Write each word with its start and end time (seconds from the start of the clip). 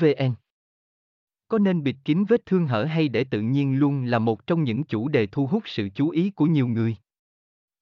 vn 0.00 0.34
có 1.48 1.58
nên 1.58 1.82
bịt 1.82 1.96
kín 2.04 2.24
vết 2.24 2.46
thương 2.46 2.66
hở 2.66 2.84
hay 2.84 3.08
để 3.08 3.24
tự 3.24 3.40
nhiên 3.40 3.78
luôn 3.78 4.04
là 4.04 4.18
một 4.18 4.46
trong 4.46 4.64
những 4.64 4.84
chủ 4.84 5.08
đề 5.08 5.26
thu 5.26 5.46
hút 5.46 5.62
sự 5.66 5.88
chú 5.94 6.10
ý 6.10 6.30
của 6.30 6.46
nhiều 6.46 6.68
người. 6.68 6.96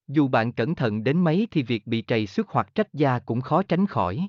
Dù 0.08 0.28
bạn 0.28 0.52
cẩn 0.52 0.74
thận 0.74 1.04
đến 1.04 1.24
mấy 1.24 1.48
thì 1.50 1.62
việc 1.62 1.86
bị 1.86 2.02
trầy 2.02 2.26
xước 2.26 2.48
hoặc 2.48 2.74
trách 2.74 2.92
da 2.92 3.18
cũng 3.18 3.40
khó 3.40 3.62
tránh 3.62 3.86
khỏi. 3.86 4.28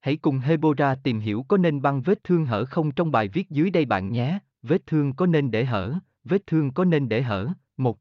Hãy 0.00 0.16
cùng 0.16 0.38
Hebora 0.38 0.94
tìm 0.94 1.20
hiểu 1.20 1.44
có 1.48 1.56
nên 1.56 1.82
băng 1.82 2.02
vết 2.02 2.24
thương 2.24 2.46
hở 2.46 2.64
không 2.64 2.92
trong 2.92 3.12
bài 3.12 3.28
viết 3.28 3.50
dưới 3.50 3.70
đây 3.70 3.84
bạn 3.84 4.12
nhé. 4.12 4.38
Vết 4.62 4.86
thương 4.86 5.12
có 5.12 5.26
nên 5.26 5.50
để 5.50 5.64
hở, 5.64 5.94
vết 6.24 6.46
thương 6.46 6.72
có 6.72 6.84
nên 6.84 7.08
để 7.08 7.22
hở. 7.22 7.48
Một, 7.76 7.98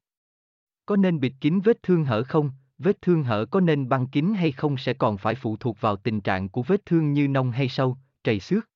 Có 0.86 0.96
nên 0.96 1.20
bịt 1.20 1.34
kín 1.42 1.60
vết 1.60 1.84
thương 1.84 2.06
hở 2.06 2.24
không? 2.24 2.52
Vết 2.78 3.02
thương 3.02 3.24
hở 3.24 3.46
có 3.46 3.60
nên 3.60 3.90
băng 3.90 4.08
kín 4.08 4.34
hay 4.34 4.52
không 4.52 4.78
sẽ 4.78 4.94
còn 4.94 5.18
phải 5.18 5.36
phụ 5.36 5.58
thuộc 5.58 5.82
vào 5.82 5.96
tình 5.96 6.22
trạng 6.22 6.50
của 6.50 6.64
vết 6.64 6.86
thương 6.86 7.14
như 7.14 7.28
nông 7.28 7.52
hay 7.52 7.70
sâu, 7.70 7.98
trầy 8.24 8.40
xước. 8.40 8.70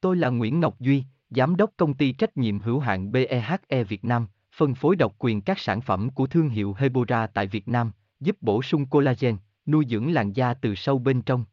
Tôi 0.00 0.16
là 0.16 0.28
Nguyễn 0.28 0.60
Ngọc 0.60 0.80
Duy, 0.80 1.04
Giám 1.30 1.56
đốc 1.56 1.70
công 1.76 1.94
ty 1.94 2.12
trách 2.12 2.36
nhiệm 2.36 2.58
hữu 2.58 2.78
hạn 2.78 3.12
BEHE 3.12 3.84
Việt 3.88 4.04
Nam, 4.04 4.26
phân 4.56 4.74
phối 4.74 4.96
độc 4.96 5.14
quyền 5.18 5.40
các 5.40 5.58
sản 5.58 5.80
phẩm 5.80 6.10
của 6.10 6.26
thương 6.26 6.48
hiệu 6.48 6.74
Hebora 6.78 7.26
tại 7.26 7.46
Việt 7.46 7.68
Nam, 7.68 7.92
giúp 8.20 8.36
bổ 8.40 8.62
sung 8.62 8.86
collagen, 8.86 9.36
nuôi 9.66 9.84
dưỡng 9.88 10.12
làn 10.12 10.32
da 10.32 10.54
từ 10.54 10.74
sâu 10.74 10.98
bên 10.98 11.22
trong. 11.22 11.44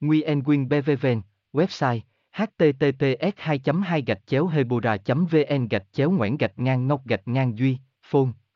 Nguyen 0.00 0.44
Quyên 0.44 0.68
BVVN, 0.68 1.20
website 1.52 2.00
https 2.32 3.32
2 3.36 3.60
2 3.84 4.04
hebora 4.52 4.96
vn 5.06 5.68
gạch 5.68 5.92
chéo 5.92 6.10
ngoãn 6.10 6.36
gạch 6.36 6.58
ngang 6.58 6.86
ngọc 6.86 7.06
gạch 7.06 7.28
ngang 7.28 7.58
duy 7.58 7.78
phone 8.02 8.28